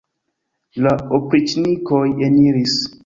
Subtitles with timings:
[0.85, 2.81] La opriĉnikoj eniris.